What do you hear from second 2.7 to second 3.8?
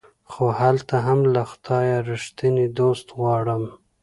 دوست غواړم